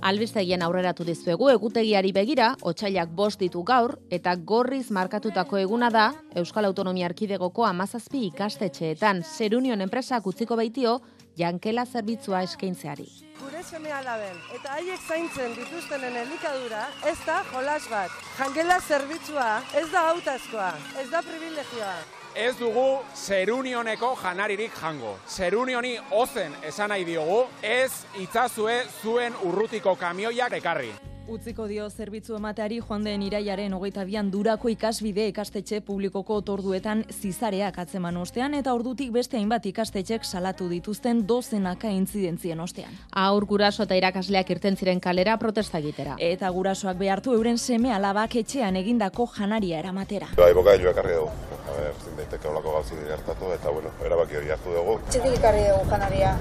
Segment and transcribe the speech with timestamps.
[0.00, 6.66] Albistegien aurreratu dizuegu egutegiari begira, otsailak bost ditu gaur, eta gorriz markatutako eguna da, Euskal
[6.70, 11.00] Autonomia Arkidegoko amazazpi ikastetxeetan, Serunion enpresak utziko baitio,
[11.38, 13.29] jankela zerbitzua eskaintzeari.
[13.60, 18.14] Gure seme alaben, eta haiek zaintzen dituztenen elikadura, ez da jolas bat.
[18.38, 20.70] Jankela zerbitzua ez da hautazkoa,
[21.02, 21.92] ez da privilegioa
[22.40, 25.16] ez dugu zerunioneko janaririk jango.
[25.28, 30.94] Zerunioni ozen esan nahi diogu, ez itzazue zuen urrutiko kamioiak ekarri.
[31.30, 37.76] Utziko dio zerbitzu emateari joan den iraiaren hogeita bian durako ikasbide ikastetxe publikoko otorduetan zizareak
[37.78, 42.98] atzeman ostean eta ordutik beste hainbat ikastetxek salatu dituzten dozenaka intzidentzien ostean.
[43.24, 46.16] Aur guraso eta irakasleak irten ziren kalera protesta egitera.
[46.18, 50.32] Eta gurasoak behartu euren seme alabak etxean egindako janaria eramatera.
[50.34, 51.30] Bai, boka ekarri dugu.
[51.70, 54.98] A ber, zin daiteke olako gauzi hartatu eta bueno, erabaki hori hartu dugu.
[55.06, 56.34] Txetik ikarri dugu janaria.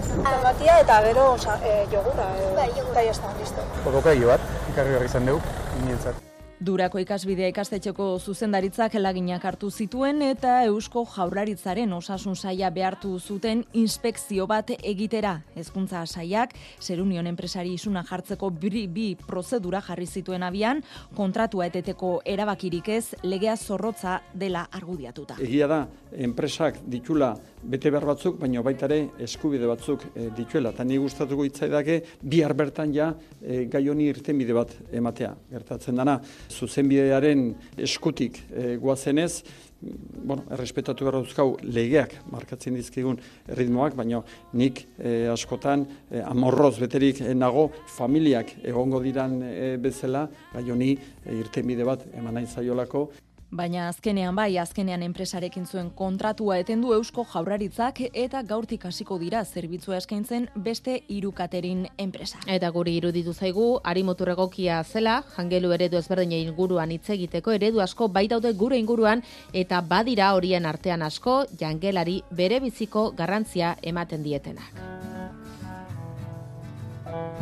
[0.48, 2.32] Batia eta gero e, jogura.
[2.42, 3.06] E, bai, jogura.
[3.14, 3.70] Eta listo.
[3.86, 4.50] Boka bat,
[4.80, 6.29] ekarri horri izan dugu, inientzat.
[6.60, 14.44] Durako ikasbidea ikastetxeko zuzendaritzak elaginak hartu zituen eta Eusko Jaurlaritzaren osasun saia behartu zuten inspekzio
[14.44, 15.38] bat egitera.
[15.56, 16.52] Hezkuntza saiak
[16.84, 20.84] Serunion enpresari isuna jartzeko bi, bi prozedura jarri zituen abian,
[21.16, 25.40] kontratua eteteko erabakirik ez legea zorrotza dela argudiatuta.
[25.40, 30.72] Egia da, enpresak ditula bete behar batzuk, baina baita ere eskubide batzuk e, dituela.
[30.76, 35.36] Eta ni gustatuko dake bihar bertan ja e, gai honi irtenbide bat ematea.
[35.52, 36.20] Gertatzen dana,
[36.50, 39.44] zuzenbidearen eskutik e, guazenez,
[39.80, 43.20] bueno, errespetatu behar duzkau legeak markatzen dizkigun
[43.56, 44.22] ritmoak, baina
[44.54, 51.40] nik e, askotan e, amorroz beterik nago familiak egongo diran e, bezala, gai honi e,
[51.40, 53.08] irtenbide bat eman nahi zaiolako.
[53.50, 59.98] Baina azkenean bai, azkenean enpresarekin zuen kontratua etendu Eusko Jaurlaritzak eta gaurtik hasiko dira zerbitzua
[59.98, 62.44] eskaintzen beste hiru katerin enpresa.
[62.46, 67.82] Eta guri iruditu zaigu ari motor egokia zela, jangelu eredu ezberdin inguruan hitz egiteko eredu
[67.82, 74.22] asko bai daude gure inguruan eta badira horien artean asko jangelari bere biziko garrantzia ematen
[74.24, 75.18] dietenak.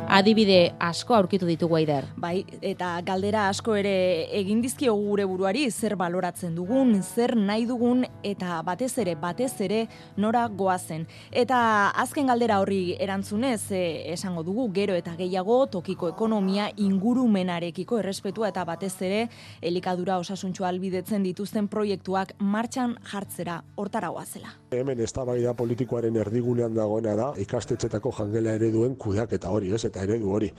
[0.07, 2.06] Adibide asko aurkitu ditugu aider.
[2.16, 3.91] Bai, eta galdera asko ere
[4.38, 9.81] egin dizkio gure buruari zer baloratzen dugun, zer nahi dugun eta batez ere, batez ere
[10.16, 11.03] nora goazen.
[11.31, 11.59] Eta
[12.03, 13.81] azken galdera horri erantzunez e,
[14.13, 19.28] esango dugu gero eta gehiago tokiko ekonomia ingurumenarekiko errespetua eta batez ere
[19.62, 24.56] elikadura osasuntxo albidetzen dituzten proiektuak martxan jartzera hortara goazela.
[24.72, 29.84] Hemen eztabaida politikoaren erdigunean dagoena da ikastetxetako jangela ereduen kudeak eta hori, ez?
[29.97, 30.52] eta eredu hori.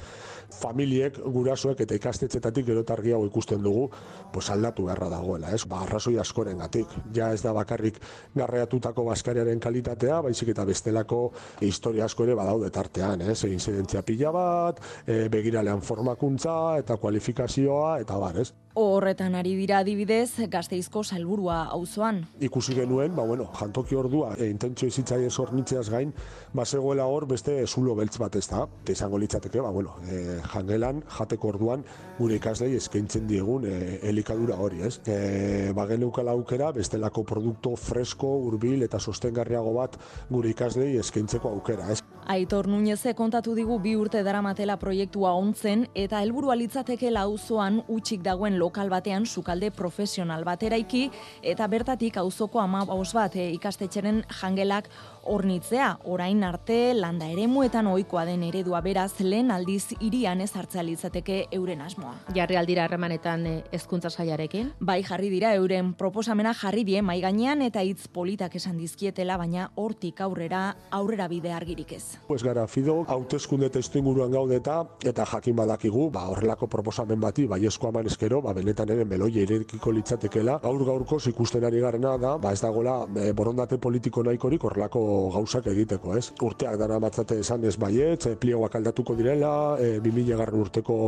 [0.48, 3.90] Familiek, gurasoek eta ikastetxetatik gero hau ikusten dugu,
[4.32, 5.64] pues aldatu beharra dagoela, ez?
[5.66, 6.88] Ba, arrazoi askoren gatik.
[7.14, 8.00] Ja ez da bakarrik
[8.34, 13.44] garreatutako baskariaren kalitatea, baizik eta bestelako historia asko ere badaude tartean, ez?
[13.44, 18.52] Incidentzia pila bat, e, begiralean formakuntza eta kualifikazioa, eta bar, ez?
[18.78, 22.20] Horretan ari dira adibidez, gazteizko salburua auzoan.
[22.40, 26.12] Ikusi genuen, ba, bueno, jantoki ordua, e, intentzio izitzaien zornitzeaz gain,
[26.54, 28.66] bazegoela hor beste zulo beltz bat ez da.
[28.84, 31.84] Eta izango litzateke, ba, bueno, e, jangelan, jateko orduan,
[32.18, 34.98] gure ikaslei eskaintzen diegun e, elikadura hori, ez?
[35.06, 35.86] E, ba,
[36.32, 39.98] aukera, bestelako produkto fresko, hurbil eta sostengarriago bat
[40.30, 42.02] gure ikaslei eskaintzeko aukera, ez?
[42.28, 48.58] Aitor Nuñeze kontatu digu bi urte daramatela proiektua ontzen eta helburua litzateke lauzoan utxik dagoen
[48.60, 51.06] lokal batean sukalde profesional bateraiki
[51.40, 54.90] eta bertatik auzoko ama bat e, ikastetxeren jangelak
[55.24, 61.46] ornitzea, orain arte landa eremuetan ohikoa den eredua beraz lehen aldiz irian ez hartzea litzateke
[61.50, 62.14] euren asmoa.
[62.34, 64.72] Jarri aldira harremanetan eh, hezkuntza saiarekin?
[64.80, 69.70] Bai, jarri dira euren proposamena jarri die mai gainean eta hitz politak esan dizkietela, baina
[69.76, 72.17] hortik aurrera aurrera bide argirik ez.
[72.26, 77.88] Pues gara fido, hauteskunde testu inguruan gaudeta eta jakin badakigu, ba horrelako proposamen bati baiezko
[77.88, 80.58] aman eskero, ba benetan ere meloi irekiko litzatekela.
[80.62, 85.02] Gaur gaurko ikusten ari garena da, ba ez dagola e, borondate politiko nahikorik horrelako
[85.34, 86.32] gauzak egiteko, ez?
[86.42, 90.98] Urteak dara matzate esan ez baiet, e, pliegoak aldatuko direla, e, 2000 garren urteko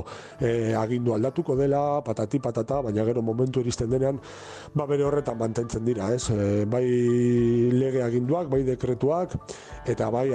[0.40, 4.20] e, agindu aldatuko dela, patati patata, baina gero momentu iristen denean,
[4.74, 6.30] ba bere horretan mantentzen dira, ez?
[6.30, 6.86] E, bai
[7.76, 9.36] lege aginduak, bai dekretuak,
[9.90, 10.30] eta bai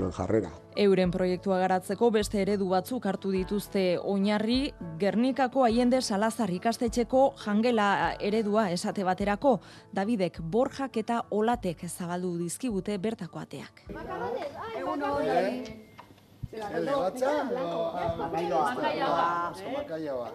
[0.00, 0.50] administrazioen jarrera.
[0.76, 8.70] Euren proiektua garatzeko beste eredu batzuk hartu dituzte oinarri, Gernikako aiende salazar ikastetxeko jangela eredua
[8.70, 9.60] esate baterako,
[9.92, 13.84] Davidek borjak eta olatek zabaldu dizkibute bertako ateak.
[16.52, 17.44] Ele batza,
[19.78, 20.30] makaiagoa.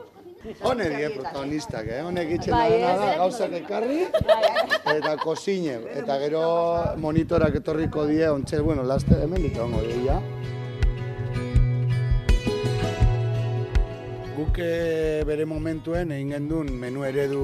[0.64, 2.02] Hone die protagonistak, eh?
[2.06, 3.18] Honek itxen Bai, da, eh?
[3.20, 3.98] gauzak ekarri,
[4.94, 6.44] eta kozine, eta gero
[7.04, 10.22] monitorak etorriko die, ontxe, bueno, laste hemen ditongo dira.
[14.36, 17.44] Guk eh, bere momentuen egin gendun menu eredu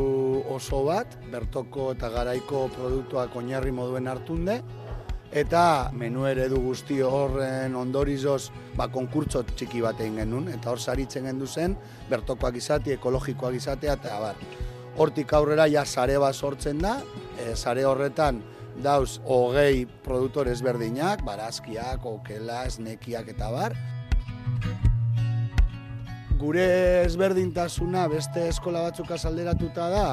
[0.56, 4.62] oso bat, bertoko eta garaiko produktuak oinarri moduen hartunde,
[5.32, 11.30] eta menu eredu guzti horren ondorizoz ba, konkurtso txiki bat egin genuen, eta hor saritzen
[11.30, 11.78] gendu zen,
[12.10, 14.42] bertokoak izate, ekologikoak izatea, eta abar.
[15.00, 16.98] Hortik aurrera ja sare bat sortzen da,
[17.40, 18.42] e, sare horretan
[18.84, 23.76] dauz hogei produktore ezberdinak, barazkiak, okela, esnekiak eta bar.
[26.42, 26.68] Gure
[27.06, 30.06] ezberdintasuna beste eskola batzuk azalderatuta da,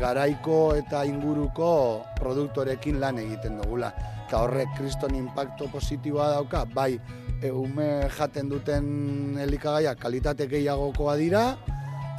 [0.00, 1.72] garaiko eta inguruko
[2.18, 3.92] produktorekin lan egiten dugula.
[4.28, 6.98] Eta horrek kriston impacto positiboa dauka, bai
[7.40, 11.44] e, ume jaten duten elikagaiak kalitate gehiagokoa dira,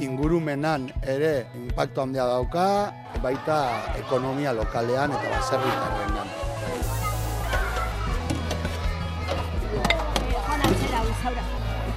[0.02, 2.66] ingurumenan ere impacto handia dauka,
[3.22, 3.60] baita
[4.02, 6.34] ekonomia lokalean eta baserritarrenan.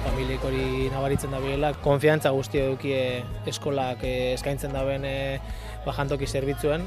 [0.04, 5.40] familiek hori nabaritzen da biela, konfiantza guzti edukie eskolak eh, eskaintzen daben eh,
[5.82, 6.86] bajantoki zerbitzuen.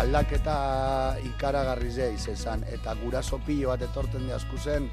[0.00, 0.56] Aldaketa
[1.28, 4.88] ikaragarri zeiz esan, eta guraso pilo bat etorten di asku zen,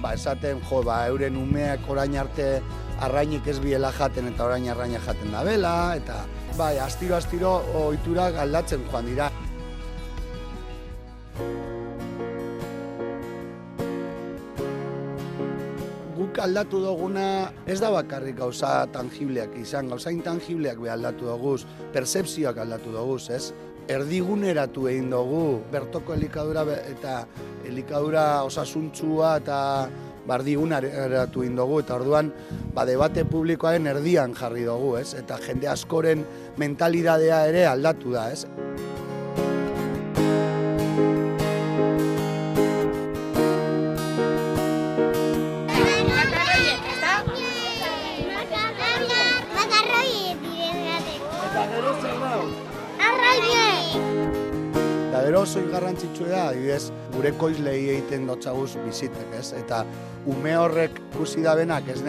[0.00, 2.48] ba, esaten, jo, ba, euren umeak orain arte
[3.02, 6.22] arrainik ez biela jaten eta orain arraina jaten da bela, eta
[6.58, 7.56] bai, astiro astiro
[7.86, 9.30] ohiturak aldatzen joan dira.
[16.16, 17.26] Guk aldatu duguna
[17.66, 23.52] ez da bakarrik gauza tangibleak izan, gauza intangibleak be aldatu duguz, percepzioak aldatu duguz, ez?
[23.88, 27.22] Erdiguneratu egin dugu bertoko elikadura eta
[27.68, 29.58] elikadura osasuntsua eta
[30.26, 32.30] bardiguneratu egin dugu eta orduan
[32.74, 35.14] ba, debate publikoaren erdian jarri dugu, ez?
[35.18, 36.22] Eta jende askoren
[36.62, 38.46] mentalidadea ere aldatu da, ez?
[55.72, 59.52] Garrantzitsua da, adibidez, gure koizlei egiten dotzaguz bizitek, ez?
[59.58, 59.82] Eta
[60.30, 62.02] ume horrek ikusi da benak ez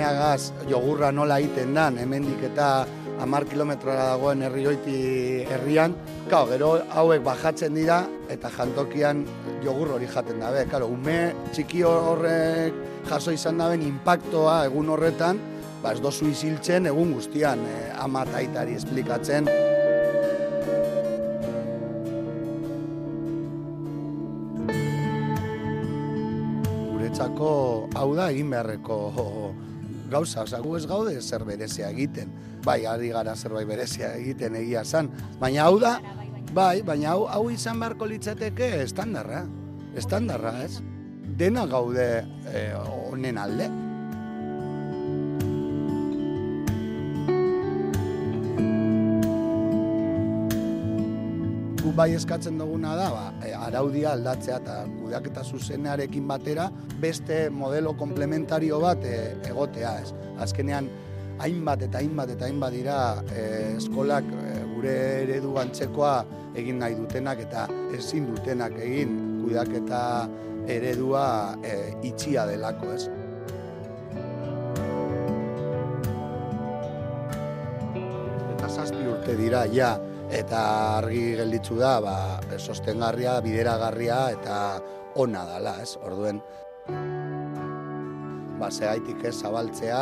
[0.70, 2.86] jogurra nola egiten dan, hemendik eta
[3.20, 5.96] hamar kilometrora dagoen herrioiti herrian,
[6.32, 7.98] Kau, gero hauek bajatzen dira
[8.32, 9.26] eta jantokian
[9.64, 10.64] jogur hori jaten dabe.
[10.72, 15.42] Karo, ume txiki horrek jaso izan daben impactoa egun horretan,
[15.84, 19.73] ba ez dozu iziltzen egun guztian eh, ama eta aitari esplikatzen.
[28.14, 28.98] Hau da egin beharreko
[30.14, 32.30] gauza, osea, gu ez gaude zer berezia egiten.
[32.64, 35.98] Bai, ari gara zerbait berezia egiten egia zan, baina hau da,
[36.54, 39.44] bai, baina hau, hau izan beharko litzateke estandarra,
[39.98, 40.82] estandarra, ez?
[41.40, 42.06] Dena gaude
[42.54, 43.68] eh, honen alde.
[51.94, 56.68] Bai eskatzen duguna da, ba, e, araudia aldatzea eta kudeaketa zuzenearekin batera
[57.02, 59.18] beste modelo komplementario bat e,
[59.50, 60.14] egotea, ez.
[60.42, 60.90] Azkenean
[61.44, 62.98] hainbat eta hainbat eta hainbat dira
[63.30, 63.44] e,
[63.78, 66.16] eskolak e, gure eredu antzekoa
[66.58, 70.02] egin nahi dutenak eta ezin dutenak egin kudeaketa
[70.74, 71.28] eredua
[71.62, 71.76] e,
[72.10, 73.06] itxia delako, ez.
[78.54, 79.92] eta zazpi urte dira ja
[80.34, 80.62] eta
[80.98, 82.16] argi gelditzu da ba,
[82.58, 84.58] sostengarria, bideragarria eta
[85.22, 85.94] ona dala, ez?
[86.02, 86.42] Orduen
[88.60, 90.02] ba zehaitik ez zabaltzea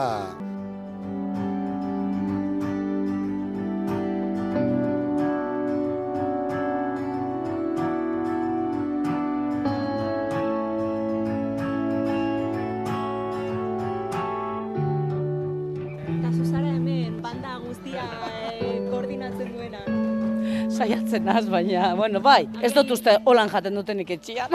[21.23, 24.51] naz, baina, bueno, bai, ez dut uste holan jaten dutenik etxian.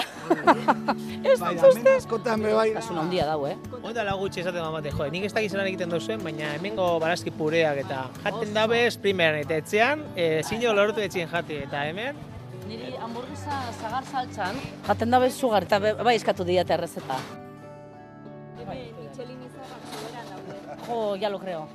[1.31, 1.97] ez Bai, dut uste.
[1.97, 2.69] askotan be bai.
[2.77, 3.57] Kasun handia dau, eh?
[3.83, 7.31] Oita la gutxi esaten mamate, jo, nik ez dakiz lan egiten duzuen, baina hemengo barazki
[7.31, 12.25] pureak eta jaten dabe primeran eta etxean, e, zinio lortu etxien jati, eta hemen,
[12.67, 14.57] Niri hamburguesa zagar saltzan,
[14.89, 17.21] jaten dabe sugar, eta bai eskatu diate errezeta.
[20.87, 21.67] Jo, ya lo creo.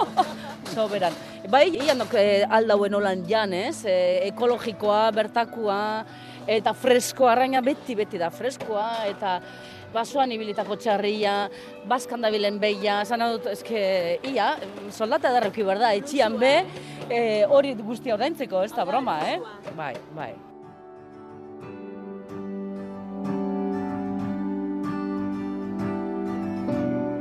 [0.74, 1.14] Soberan.
[1.50, 3.84] Bai, ian eh, aldauen holan jan, ez?
[3.84, 6.04] Eh, ekologikoa, bertakua,
[6.46, 9.38] eta freskoa, arraina beti, beti da freskoa, eta
[9.94, 11.34] basoan ibilitako txarria,
[11.90, 13.80] baskan dabilen beia, zan dut, eske,
[14.30, 14.52] ia,
[14.90, 16.54] soldata edarreki berda, etxian be,
[17.08, 19.40] eh, hori guztia ordaintzeko, ez da broma, eh?
[19.74, 20.32] Bai, bai.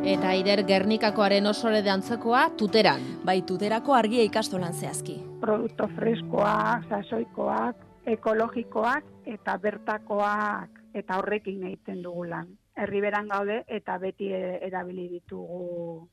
[0.09, 3.03] Eta Ider Gernikakoaren osore dantzekoa tuteran.
[3.27, 5.19] Bai, tuterako argia ikastolan zehazki.
[5.43, 7.83] Produkto freskoak, sasoikoak,
[8.15, 12.47] ekologikoak eta bertakoak eta horrekin egiten dugu lan.
[12.73, 16.07] Herriberan gaude eta beti e, erabili ditugu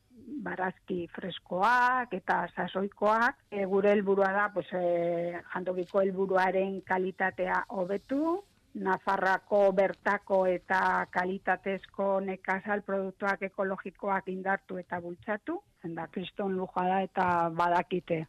[0.45, 3.47] barazki freskoak eta sasoikoak.
[3.49, 8.43] E, gure helburua da, pues, e, jantokiko helburuaren kalitatea hobetu,
[8.77, 15.63] Nafarrako bertako eta kalitatezko nekazal produktuak ekologikoak indartu eta bultzatu.
[15.83, 18.27] Zenda, kriston luja da eta badakite.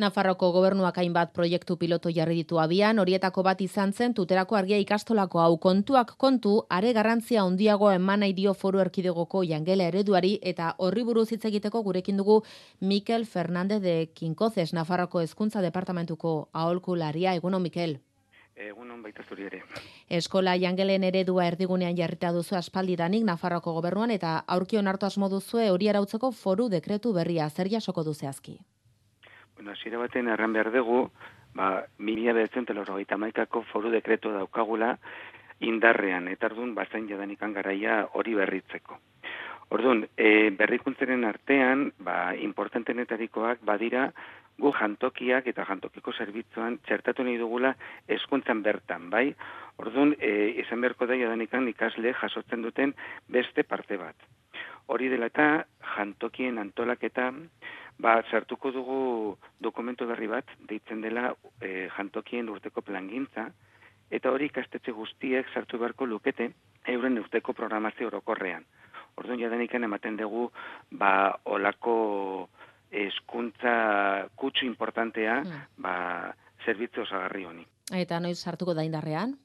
[0.00, 5.42] Nafarroko gobernuak hainbat proiektu piloto jarri ditu abian, horietako bat izan zen tuterako argia ikastolako
[5.42, 11.04] hau kontuak kontu, are garrantzia handiago eman nahi dio foru erkidegoko jangela ereduari eta horri
[11.04, 12.40] buruz hitz egiteko gurekin dugu
[12.80, 17.34] Mikel Fernandez de Kinkozes, Nafarroko hezkuntza departamentuko aholkularia.
[17.34, 17.98] Eguno, Mikel.
[18.54, 19.62] Egunon baita zuri ere.
[20.08, 25.88] Eskola jangelen eredua erdigunean jarrita duzu aspaldidanik Nafarroko gobernuan eta aurki onartu asmo duzue hori
[25.90, 28.58] arautzeko foru dekretu berria zer jasoko du zehazki.
[29.56, 31.10] Bueno, hasiera baten erran behar dugu,
[31.54, 32.34] ba, mila
[33.16, 34.98] maikako foru dekretu daukagula
[35.60, 38.98] indarrean, eta ardun bazen jadanikan garaia hori berritzeko.
[39.70, 44.12] Orduan, e, berrikuntzaren artean, ba, importantenetarikoak badira
[44.58, 47.74] gu jantokiak eta jantokiko zerbitzuan txertatu nahi dugula
[48.16, 49.26] eskuntzan bertan, bai?
[49.82, 52.94] Orduan, e, izan beharko da jadanikan ikasle jasotzen duten
[53.28, 54.16] beste parte bat.
[54.86, 55.64] Hori dela eta
[55.96, 57.32] jantokien antolaketa,
[57.98, 58.98] ba, zertuko dugu
[59.58, 63.48] dokumentu berri bat, deitzen dela e, jantokien urteko plangintza,
[64.10, 66.50] eta hori ikastetxe guztiek sartu beharko lukete
[66.92, 68.64] euren urteko programazio orokorrean.
[69.16, 70.48] Orduan jadenikan ematen dugu
[70.90, 72.48] ba olako
[73.04, 73.74] eskuntza
[74.36, 75.60] kutsu importantea mm.
[75.82, 75.94] ba
[76.64, 77.66] zerbitzu osagarri honi.
[77.92, 79.36] Eta noiz sartuko da indarrean?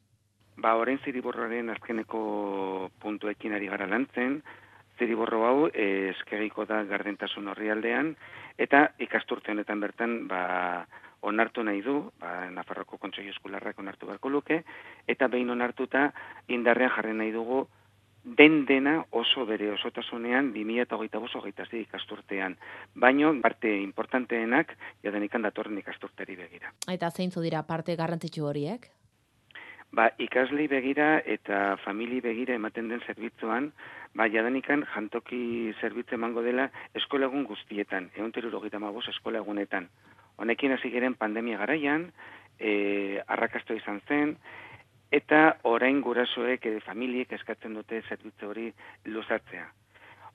[0.60, 4.42] Ba orain ziriborroaren azkeneko puntuekin ari gara lantzen,
[5.00, 8.16] ziriborro hau eh, eskegiko da gardentasun horrialdean
[8.60, 10.86] eta ikasturte honetan bertan ba
[11.22, 14.62] onartu nahi du, ba, Nafarroko Kontsoi Eskularrak onartu beharko luke,
[15.08, 16.06] eta behin onartuta
[16.48, 17.66] indarrean jarri nahi dugu
[18.24, 22.58] den dena oso bere osotasunean 2008 ikasturtean.
[22.96, 26.74] Baino, parte importanteenak, jadenikan datorren ikasturteri begira.
[26.88, 28.90] Eta zeintzu dira parte garrantzitsu horiek?
[29.92, 33.72] Ba, ikaslei begira eta famili begira ematen den zerbitzuan,
[34.14, 39.90] ba, jadenikan jantoki zerbitzu emango dela eskolagun guztietan, egun terurogita mabos eskolagunetan.
[40.38, 42.12] Honekin hasi geren pandemia garaian,
[42.60, 44.38] e, arrakasto izan zen,
[45.12, 48.72] eta orain gurasoek edo familiek eskatzen dute zerbitzu hori
[49.06, 49.68] luzatzea.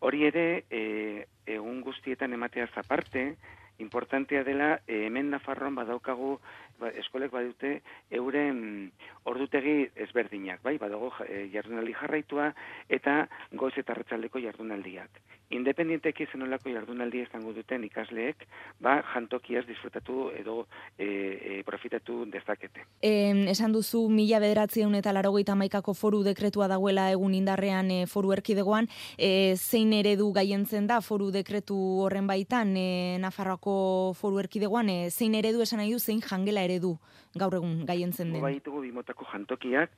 [0.04, 3.36] Hori ere, e, egun guztietan ematea zaparte,
[3.78, 6.36] importantea dela e, hemen Nafarroan badaukagu
[6.78, 8.90] ba, eskolek badute euren
[9.30, 12.52] ordutegi ezberdinak, bai, badago e, jardunaldi jarraitua
[12.88, 15.22] eta goiz eta arratsaldeko jardunaldiak.
[15.54, 18.44] Independienteki zenolako jardunaldi izango duten ikasleek,
[18.82, 20.56] ba, jantokiaz disfrutatu edo
[20.98, 22.84] e, e, profitatu dezakete.
[23.00, 23.12] E,
[23.52, 28.88] esan duzu mila bederatzen eta larogeita maikako foru dekretua dagoela egun indarrean e, foru erkidegoan,
[29.18, 32.88] e, zein eredu gaientzen da foru dekretu horren baitan e,
[33.22, 33.76] Nafarroako
[34.18, 36.96] foru erkidegoan, e, zein eredu esan nahi du, zein jangela eredu
[37.38, 38.42] gaur egun gaientzen den?
[38.42, 39.94] Baitugu bimotako jantokiak,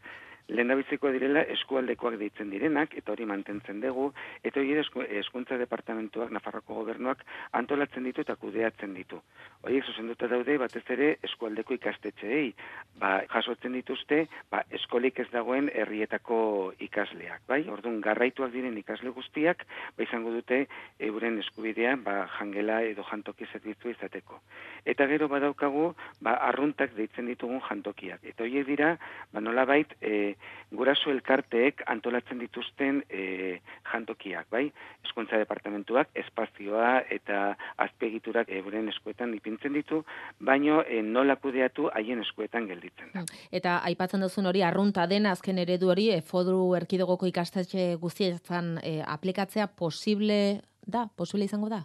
[0.49, 4.13] lehendabiziko direla eskualdekoak deitzen direnak, eta hori mantentzen dugu,
[4.47, 4.77] eta hori
[5.21, 7.25] eskuntza departamentuak, Nafarroko gobernuak,
[7.59, 9.19] antolatzen ditu eta kudeatzen ditu.
[9.67, 12.53] Horiek zuzenduta daude, batez ere, eskualdeko ikastetxeei,
[13.01, 14.23] ba, jasotzen dituzte,
[14.53, 16.39] ba, eskolik ez dagoen herrietako
[16.87, 17.65] ikasleak, bai?
[17.73, 20.63] Orduan, garraituak diren ikasle guztiak, ba, izango dute,
[21.11, 24.41] euren eskubidea, ba, jangela edo jantoki zerbitzu izateko.
[24.87, 25.91] Eta gero badaukagu,
[26.23, 28.23] ba, arruntak deitzen ditugun jantokiak.
[28.23, 28.95] Eta horiek dira,
[29.35, 30.36] ba, nola bait, e,
[30.75, 34.65] guraso elkarteek antolatzen dituzten e, jantokiak, bai?
[35.07, 40.03] Eskuntza departamentuak espazioa eta azpegiturak euren eskuetan ipintzen ditu,
[40.41, 43.25] baino e, nola kudeatu haien eskuetan gelditzen da.
[43.51, 48.99] Eta aipatzen duzun hori arrunta den azken eredu hori e, fodu erkidegoko ikastetxe guztietan e,
[49.07, 50.41] aplikatzea posible
[50.87, 51.85] da, posible izango da?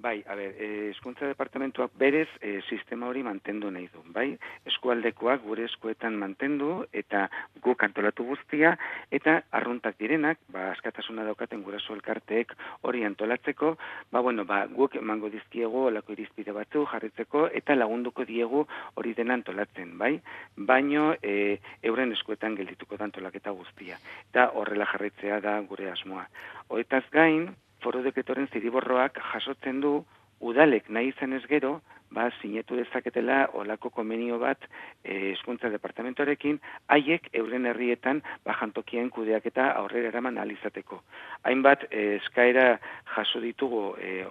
[0.00, 4.28] Bai, a ber, eh, eskuntza departamentuak berez eh, sistema hori mantendu nahi du, bai?
[4.70, 7.24] Eskualdekoak gure eskuetan mantendu eta
[7.64, 8.76] guk antolatu guztia
[9.10, 12.54] eta arruntak direnak, ba, askatasuna daukaten guraso elkarteek
[12.86, 13.74] hori antolatzeko,
[14.14, 19.34] ba, bueno, ba, guk emango dizkiego olako irizpide batzu jarritzeko eta lagunduko diegu hori dena
[19.34, 20.14] antolatzen, bai?
[20.56, 23.98] Baino eh, euren eskuetan geldituko da antolaketa guztia.
[24.30, 26.28] Eta horrela jarritzea da gure asmoa.
[26.70, 27.48] Hoetaz gain,
[27.82, 29.92] foru dekretoren ziriborroak jasotzen du
[30.40, 31.78] udalek nahi izan ez gero,
[32.10, 34.58] ba, sinetu dezaketela olako komenio bat
[35.04, 41.02] eh, eskuntza departamentorekin, haiek euren herrietan ba, jantokien kudeak eta aurrera eraman alizateko.
[41.44, 42.78] Hainbat eh, eskaera
[43.16, 44.26] jaso ditugu eh,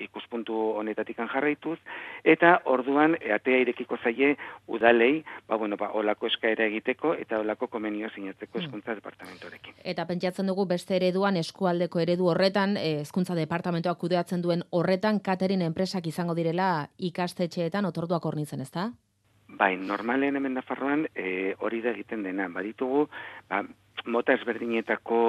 [0.00, 1.78] ikuspuntu honetatikan jarraituz,
[2.24, 4.36] eta orduan e, atea irekiko zaie
[4.68, 8.64] udalei, ba, bueno, ba, olako eskaera egiteko eta olako komenioa sinatzeko Mm.
[8.64, 9.74] eskuntza departamentorekin.
[9.84, 15.62] Eta pentsatzen dugu beste ereduan eskualdeko eredu horretan, eh, hezkuntza departamentoak kudeatzen duen horretan, katerin
[15.62, 18.90] enpresak izango direla ikastetxeetan otorduak hornitzen, ezta?
[19.60, 22.46] Bai, normalen hemen Nafarroan e, hori da egiten dena.
[22.54, 23.06] Baditugu,
[23.50, 23.64] ba,
[24.06, 25.20] mota ezberdinetako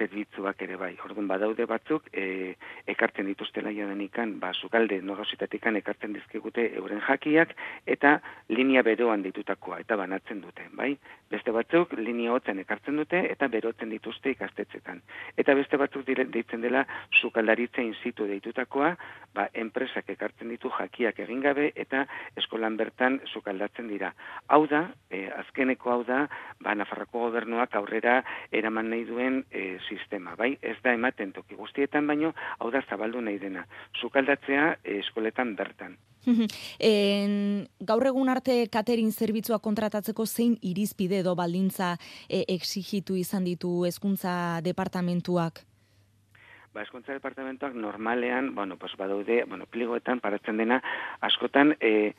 [0.00, 0.90] zerbitzuak ere bai.
[1.04, 2.54] Orduan badaude batzuk e,
[2.90, 7.52] ekartzen dituztela jadanikan, ba, sukalde nogauzitatikan ekartzen dizkigute euren jakiak
[7.86, 8.16] eta
[8.48, 10.94] linea beroan ditutakoa eta banatzen dute, bai?
[11.30, 15.02] Beste batzuk linea hotzen ekartzen dute eta berotzen dituzte ikastetzetan.
[15.38, 16.86] Eta beste batzuk dire, deitzen dela
[17.20, 18.94] sukaldaritza in situ deitutakoa,
[19.34, 22.06] ba, enpresak ekartzen ditu jakiak egin gabe eta
[22.40, 24.12] eskolan bertan sukaldatzen dira.
[24.48, 26.24] Hau da, e, azkeneko hau da,
[26.64, 30.54] ba, Nafarroko gobernuak aurrera eraman nahi duen e, sistema, bai?
[30.62, 33.66] Ez da ematen toki guztietan, baino hau da zabaldu nahi dena.
[34.00, 35.98] Sukaldatzea e, eskoletan bertan.
[36.92, 37.32] en,
[37.80, 41.96] gaur egun arte katerin zerbitzua kontratatzeko zein irizpide edo baldintza
[42.28, 45.64] e, exigitu izan ditu hezkuntza departamentuak?
[46.70, 50.78] Ba, eskontza departamentoak normalean, bueno, pues badaude, bueno, pligoetan paratzen dena,
[51.20, 52.14] askotan, e,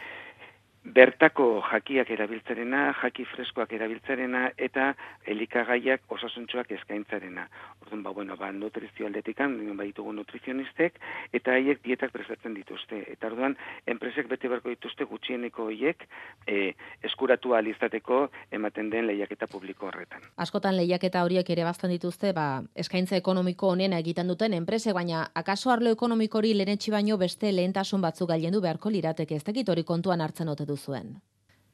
[0.84, 4.92] bertako jakiak erabiltzarena, jaki freskoak erabiltzarena eta
[5.30, 7.46] elikagaiak osasuntxoak eskaintzarena.
[7.84, 10.98] Orduan, ba, bueno, ba, nutrizio aldetikan, baditugu nutrizionistek,
[11.38, 13.04] eta haiek dietak prestatzen dituzte.
[13.14, 16.08] Eta orduan, enpresek bete beharko dituzte gutxieneko horiek
[16.48, 16.74] e,
[17.06, 20.26] eskuratu alizateko ematen den lehiaketa publiko horretan.
[20.42, 25.70] Askotan lehiaketa horiek ere bazten dituzte, ba, eskaintza ekonomiko honena egiten duten enprese, baina akaso
[25.72, 30.26] arlo ekonomiko hori lehenetxi baino beste lehentasun batzuk gailendu beharko lirateke, ez dakit hori kontuan
[30.26, 31.20] hartzen ote duzuen.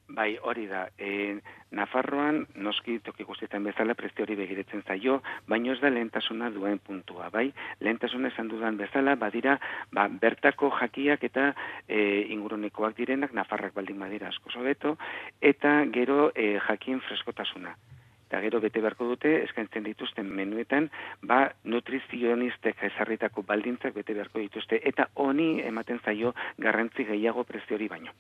[0.08, 0.86] Bai, hori da.
[0.98, 1.40] E,
[1.76, 5.18] Nafarroan, noski toki guztietan bezala prezio hori begiretzen zaio,
[5.52, 7.50] baino ez da lehentasuna duen puntua, bai?
[7.84, 9.58] Lehentasuna esan dudan bezala, badira,
[9.92, 11.50] ba, bertako jakiak eta
[11.88, 12.00] e,
[12.38, 14.96] ingurunekoak direnak, Nafarrak baldin badira asko sobeto,
[15.42, 17.76] eta gero e, jakien freskotasuna.
[18.28, 20.90] Eta gero bete beharko dute, eskaintzen dituzten menuetan,
[21.24, 27.88] ba, nutrizionistek ezarritako baldintzak bete beharko dituzte, eta honi ematen zaio garrantzi gehiago prezio hori
[27.88, 28.12] baino.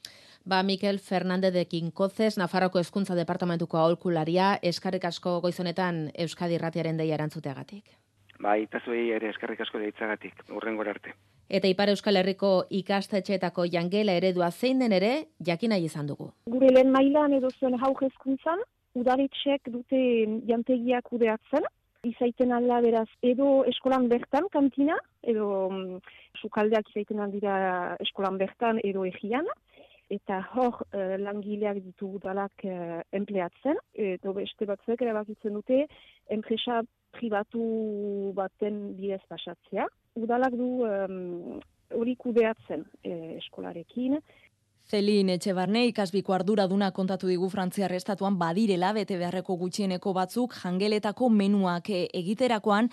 [0.48, 7.20] Ba, Mikel Fernandez de Kinkozes, Nafarroko Hezkuntza Departamentuko aholkularia, eskarrik asko goizonetan Euskadi Irratiaren deia
[7.20, 7.98] erantzuteagatik.
[8.40, 11.18] Bai, eta zuei ere eskarrik asko deitzagatik, urrengor arte.
[11.50, 15.12] Eta Ipar Euskal Herriko ikastetxeetako jangela eredua zein den ere,
[15.44, 16.32] jakin nahi izan dugu.
[16.48, 18.64] Gure lehen mailan edo zuen hau hezkuntzan,
[19.02, 20.00] udaritxek dute
[20.50, 21.66] jantegiak kudeatzen,
[22.08, 25.98] izaiten alda beraz edo eskolan bertan kantina, edo mm,
[26.42, 27.58] sukaldeak izaiten aldira
[28.04, 29.50] eskolan bertan edo egian,
[30.14, 35.84] eta hor eh, langileak ditu udalak eh, empleatzen, edo beste batzuek erabakitzen dute
[36.32, 36.82] enpresa
[37.18, 39.88] pribatu baten bidez pasatzea.
[40.18, 40.70] Udalak du
[41.96, 44.18] hori kudeatzen eh, eskolarekin,
[44.88, 51.90] Zelin Etxebarne ikasbiko arduraduna kontatu digu Frantziar estatuan badirela bete beharreko gutxieneko batzuk jangeletako menuak
[51.92, 52.88] e, egiterakoan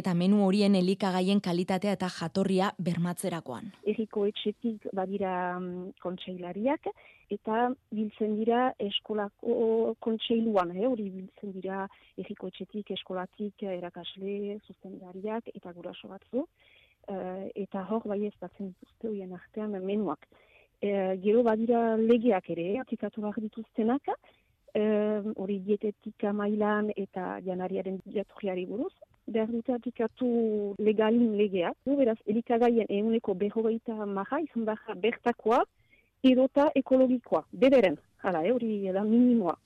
[0.00, 3.72] eta menu horien elikagaien kalitatea eta jatorria bermatzerakoan.
[3.82, 6.86] erriko etxetik badira mm, kontseilariak,
[7.34, 7.56] eta
[7.90, 15.72] biltzen dira eskolako kontseiluan, eh, hori biltzen dira erriko etxetik, eskolatik, eh, erakasle, zuzendariak eta
[15.72, 16.46] guraso batzu,
[17.08, 20.30] eh, eta hor bai ez batzen dituzte horien artean menuak.
[20.80, 24.06] Eh, gero badira legeak ere, aplikatu behar dituztenak,
[24.72, 28.92] eh, hori dietetika mailan eta janariaren jatorriari buruz,
[29.26, 31.76] behar dute aplikatu legalin legeak.
[31.84, 35.58] Du, beraz, elikagaien eguneko berrogeita maha, izan behar bertakoa,
[36.24, 39.58] edota ekologikoa, bederen, hala, eh, hori da minimoa.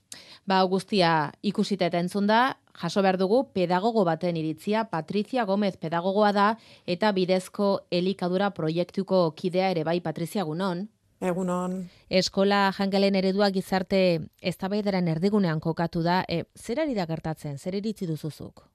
[0.45, 6.33] Ba, guztia ikusita eta entzun da, jaso behar dugu pedagogo baten iritzia, Patricia Gomez pedagogoa
[6.33, 10.89] da, eta bidezko elikadura proiektuko kidea ere bai, Patricia Gunon.
[11.21, 11.77] Egunon.
[12.09, 13.99] Eskola jangelen eredua gizarte
[14.41, 16.23] eztabaidaren erdigunean kokatu da.
[16.27, 17.57] E, zer ari da gertatzen?
[17.57, 18.65] Zer iritzi duzuzuk?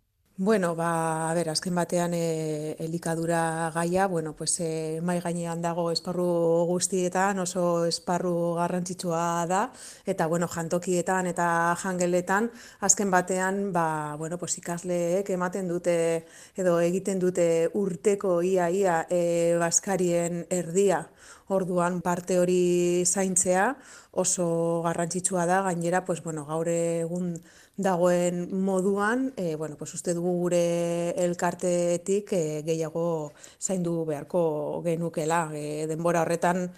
[0.42, 5.90] Bueno, ba, a ber, azken batean e, elikadura gaia, bueno, pues, e, mai gainean dago
[5.92, 9.60] esparru guztietan, oso esparru garrantzitsua da,
[10.06, 12.48] eta, bueno, jantokietan eta jangeletan,
[12.80, 16.24] azken batean, ba, bueno, pues, ikasleek ematen dute,
[16.56, 19.20] edo egiten dute urteko ia-ia e,
[19.60, 21.02] baskarien erdia,
[21.48, 23.76] orduan parte hori zaintzea,
[24.10, 27.34] oso garrantzitsua da, gainera, pues, bueno, gaur egun
[27.80, 35.48] dagoen moduan, e, bueno, pues uste dugu gure elkartetik e, gehiago zaindu beharko genukela.
[35.56, 36.68] E, denbora horretan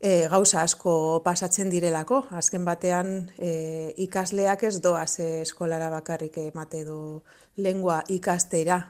[0.00, 2.26] e, gauza asko pasatzen direlako.
[2.36, 7.22] Azken batean e, ikasleak ez doaz eskolara bakarrik emate du
[7.56, 8.82] lengua ikastera.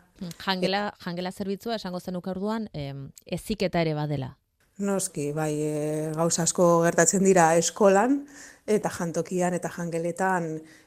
[0.42, 2.68] Jangela, jangela zerbitzua esango zenuk orduan,
[3.24, 4.34] eziketa ere badela.
[4.80, 8.22] Noski, bai, e, gauza asko gertatzen dira eskolan,
[8.70, 10.46] eta jantokian eta jangeletan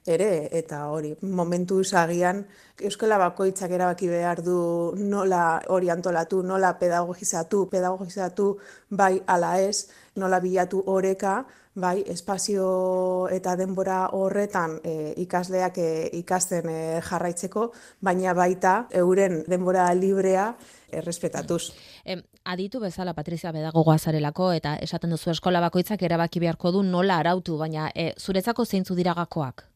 [0.10, 2.46] ere, eta hori, momentu zagian,
[2.82, 4.58] Euskala bakoitzak erabaki behar du
[4.98, 8.48] nola hori antolatu, nola pedagogizatu, pedagogizatu
[8.90, 11.44] bai ala ez, nola bilatu oreka,
[11.76, 17.70] bai, espazio eta denbora horretan e, ikasleak e, ikasten e, jarraitzeko,
[18.02, 20.54] baina baita euren denbora librea
[20.92, 21.74] errespetatuz.
[22.06, 27.20] Em, aditu bezala Patrizia Bedagogoa zarelako eta esaten duzu eskola bakoitzak erabaki beharko du nola
[27.20, 29.68] arautu, baina e, zuretzako zeintzu dira gakoak?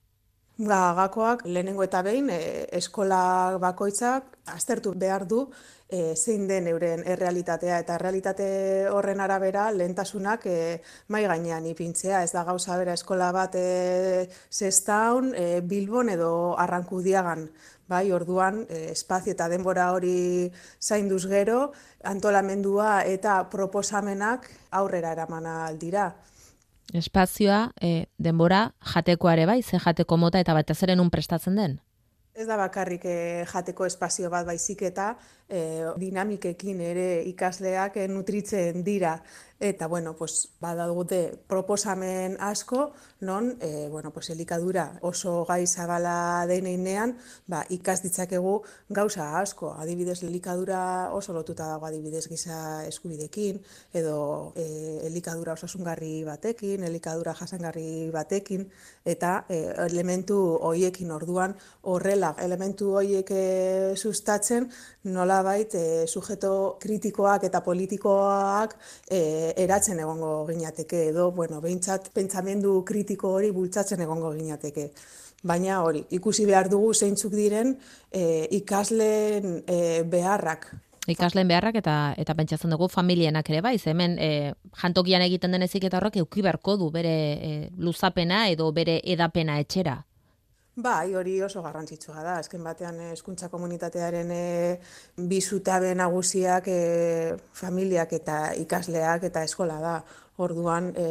[0.58, 2.40] Ba, gakoak lehenengo eta behin e,
[2.80, 5.44] eskola bakoitzak aztertu behar du
[5.88, 8.48] e, zein den euren errealitatea eta errealitate
[8.90, 10.58] horren arabera lehentasunak e,
[11.14, 12.24] mai gainean ipintzea.
[12.24, 17.48] Ez da gauza bera eskola bat e, zestaun, e, Bilbon edo Arrankudiagan.
[17.88, 20.52] Bai, orduan, e, espazio eta denbora hori
[20.84, 21.72] zainduz gero,
[22.04, 26.10] antolamendua eta proposamenak aurrera eramana aldira.
[26.94, 31.80] Espazioa, e, denbora, jatekoare bai, ze jateko mota eta batez ere nun prestatzen den?
[32.38, 35.08] Ez da bakarrik e, jateko espazio bat baizik eta
[35.50, 35.62] e,
[35.98, 39.16] dinamikekin ere ikasleak e, nutritzen dira
[39.60, 47.18] eta bueno, pues badagute proposamen asko non e, bueno, pues elikadura oso gai zabala deneinean,
[47.48, 49.74] ba ikas ditzakegu gauza asko.
[49.74, 53.58] Adibidez elikadura oso lotuta dago adibidez giza eskubidekin
[53.94, 58.70] edo e, elikadura osasungarri batekin, elikadura jasangarri batekin
[59.06, 63.32] eta e, elementu hoiekin orduan horrela elementu hoiek
[63.98, 64.70] sustatzen
[65.14, 68.76] nolabait e, sujeto kritikoak eta politikoak
[69.10, 74.90] e, eratzen egongo gineateke edo, bueno, behintzat pentsamendu kritiko hori bultzatzen egongo gineateke.
[75.48, 77.76] Baina hori, ikusi behar dugu zeintzuk diren
[78.12, 80.72] e, ikasleen e, beharrak.
[81.08, 84.32] Ikasleen beharrak eta eta pentsatzen dugu familienak ere bai, hemen e,
[84.82, 89.60] jantokian egiten den ezik eta horrek euki beharko du bere e, luzapena edo bere edapena
[89.64, 90.02] etxera.
[90.78, 92.36] Bai, hori oso garrantzitsua da.
[92.38, 94.42] Azken batean hezkuntza komunitatearen e,
[95.18, 96.82] bi zutabe nagusiak e,
[97.58, 99.96] familiak eta ikasleak eta eskola da.
[100.46, 101.08] Orduan, e,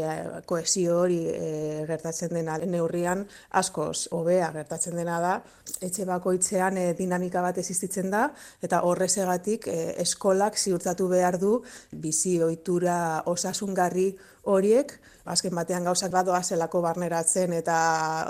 [0.47, 1.49] koesio hori e,
[1.89, 3.25] gertatzen dena neurrian
[3.59, 5.35] askoz hobea gertatzen dena da.
[5.83, 8.29] Etxe bakoitzean e, dinamika bat existitzen da
[8.63, 11.57] eta horrezegatik e, eskolak ziurtatu behar du
[11.91, 14.13] bizi ohitura osasungarri
[14.47, 14.95] horiek
[15.27, 17.79] azken batean gauzak badoa zelako barneratzen eta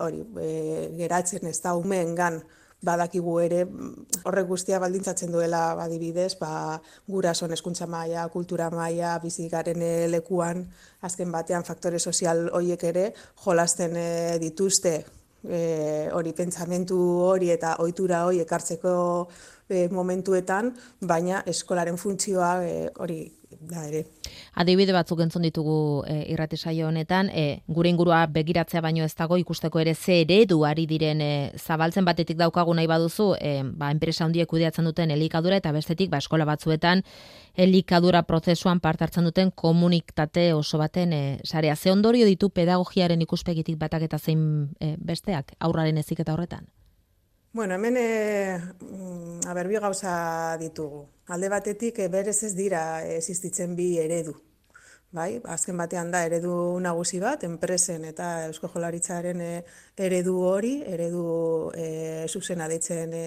[0.04, 0.52] hori e,
[0.96, 2.40] geratzen ez da umeengan
[2.86, 3.62] badakigu ere
[4.28, 6.78] horrek guztia baldintzatzen duela badibidez, ba,
[7.08, 9.82] gurason eskuntza maila, kultura maila, bizigaren
[10.12, 10.66] lekuan,
[11.00, 13.06] azken batean faktore sozial horiek ere
[13.44, 14.08] jolasten e,
[14.42, 14.96] dituzte
[15.48, 18.92] e, hori pentsamentu hori eta ohitura hori ekartzeko
[19.68, 23.20] e, momentuetan, baina eskolaren funtzioa e, hori
[23.60, 24.04] da ere.
[24.54, 29.36] Adibide batzuk entzun ditugu e, irrati saio honetan, e, gure ingurua begiratzea baino ez dago
[29.38, 34.24] ikusteko ere ze eredu ari diren e, zabaltzen batetik daukagu nahi baduzu, e, ba, enpresa
[34.24, 37.02] handiek kudeatzen duten elikadura eta bestetik ba, eskola batzuetan
[37.56, 41.76] elikadura prozesuan part hartzen duten komuniktate oso baten e, sarea.
[41.76, 46.66] Ze ondorio ditu pedagogiaren ikuspegitik batak eta zein e, besteak aurraren eziketa horretan?
[47.52, 48.60] Bueno, hemen e,
[49.46, 51.06] aber, bi gauza ditugu.
[51.28, 52.82] Alde batetik, e, berez ez dira
[53.16, 54.36] existitzen bi eredu.
[55.16, 59.40] Bai, azken batean da eredu nagusi bat, enpresen eta Eusko Jolaritzaren
[59.96, 63.26] eredu hori, eredu e, zuzena ditzen e,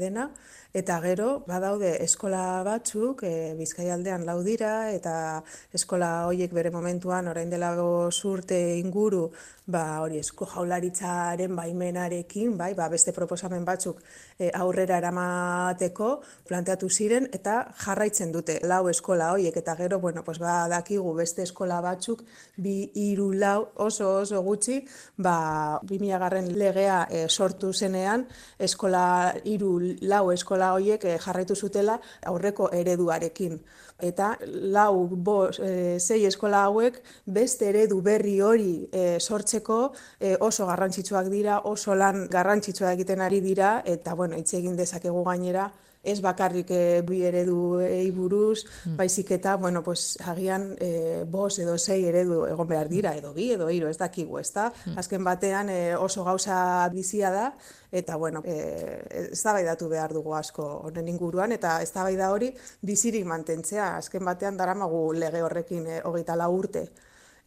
[0.00, 0.30] dena,
[0.76, 5.40] Eta gero, badaude eskola batzuk, e, Bizkaialdean lau dira, eta
[5.72, 7.70] eskola horiek bere momentuan, orain dela
[8.12, 9.30] zurte inguru,
[9.64, 14.02] ba, hori esko jaularitzaren baimenarekin, bai, ba, beste proposamen batzuk
[14.38, 20.36] e, aurrera eramateko planteatu ziren, eta jarraitzen dute lau eskola horiek, eta gero, bueno, pues,
[20.38, 22.26] ba, dakigu beste eskola batzuk,
[22.56, 24.82] bi hiru lau oso oso gutxi,
[25.16, 28.28] ba, 2000 garren legea e, sortu zenean,
[28.58, 33.58] eskola hiru lau eskola horiek e, jarraitu zutela aurreko ereduarekin.
[33.98, 34.32] Eta
[34.74, 39.80] lau, bo, e, sei eskola hauek beste eredu berri hori e, sortzeko
[40.20, 45.24] e, oso garrantzitsuak dira, oso lan garrantzitsua egiten ari dira, eta bueno, hitz egin dezakegu
[45.24, 45.70] gainera,
[46.10, 47.78] ez bakarrik e, bi eredu
[48.14, 48.96] buruz, mm.
[48.96, 53.50] baizik eta, bueno, pues, agian e, bos edo sei eredu egon behar dira, edo bi,
[53.52, 54.68] edo hiru, ez dakigu, ez da?
[54.86, 54.98] Mm.
[54.98, 57.52] Azken batean e, oso gauza bizia da,
[57.92, 59.54] eta, bueno, e, ez da
[59.88, 65.42] behar dugu asko honen inguruan, eta ez da hori bizirik mantentzea, azken batean daramagu lege
[65.42, 66.88] horrekin e, hogeita la urte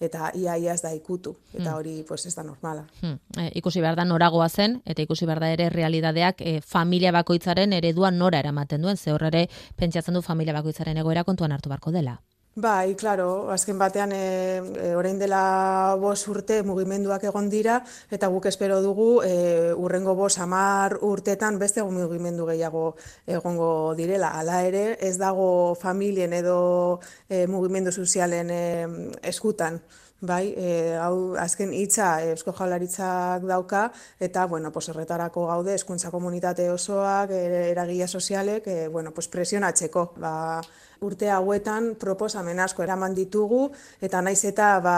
[0.02, 1.78] eta ia ia ez da ikutu eta hmm.
[1.78, 2.86] hori pues ez da normala.
[3.02, 3.20] Hmm.
[3.38, 7.74] E, ikusi behar da noragoa zen eta ikusi behar da ere realitateak e, familia bakoitzaren
[7.74, 12.20] eredua nora eramaten duen ze horrere pentsatzen du familia bakoitzaren egoera kontuan hartu barko dela.
[12.54, 17.78] Bai, claro, azken batean e, e, orain dela bos urte mugimenduak egon dira
[18.12, 24.34] eta guk espero dugu e, urrengo bos amar urtetan beste mugimendu gehiago egongo direla.
[24.36, 28.62] Hala ere, ez dago familien edo e, mugimendu sozialen e,
[29.32, 29.80] eskutan.
[30.22, 33.88] Bai, e, hau azken hitza Eusko Jaurlaritzak dauka
[34.20, 40.12] eta bueno, pues horretarako gaude hezkuntza komunitate osoak, eragile sozialek, e, bueno, pues presionatzeko.
[40.20, 40.62] Ba,
[41.02, 43.62] urte hauetan proposamen asko eraman ditugu
[44.06, 44.98] eta naiz eta ba,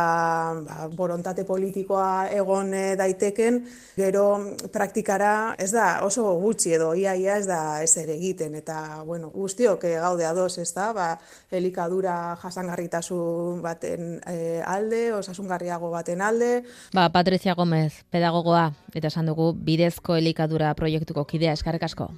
[0.66, 3.62] ba, borontate politikoa egon eh, daiteken,
[3.96, 4.26] gero
[4.74, 5.30] praktikara
[5.64, 9.94] ez da oso gutxi edo iaia ez da ez ere egiten eta bueno, guztiok eh,
[10.04, 11.08] gaude ados ez da, ba,
[11.56, 16.52] elikadura jasangarritasun baten e, alde, osasungarriago baten alde.
[16.92, 22.12] Ba, Patricia Gomez, pedagogoa, eta esan dugu bidezko elikadura proiektuko kidea eskarek asko.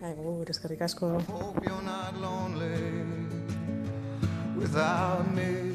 [0.00, 1.18] Agur, eskerrik asko.
[4.56, 5.68] Without me,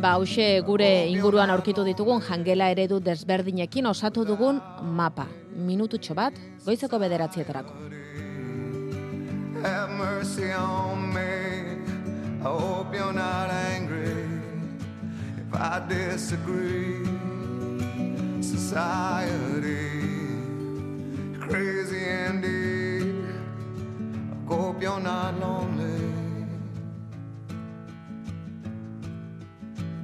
[0.00, 5.26] Ba, hause gure inguruan aurkitu ditugun jangela eredu desberdinekin osatu dugun mapa.
[5.52, 6.32] Minututxo bat,
[6.64, 7.74] goizeko bederatzietarako.
[9.62, 11.20] Have mercy on me
[12.40, 14.14] I hope you're not angry
[15.36, 17.27] If I disagree
[18.48, 20.00] society.
[21.38, 22.44] Crazy and.
[24.32, 26.46] I hope you're not lonely.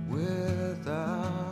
[0.09, 1.44] Without